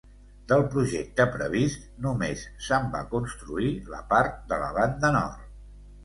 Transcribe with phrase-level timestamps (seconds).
[0.51, 5.45] Del projecte previst només se'n va construir la part de la banda nord.